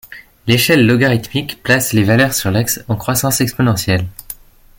L'échelle 0.47 0.87
logarithmique 0.87 1.61
place 1.61 1.93
les 1.93 2.03
valeurs 2.03 2.33
sur 2.33 2.49
l'axe 2.49 2.83
en 2.87 2.95
croissance 2.95 3.39
exponentielle. 3.39 4.07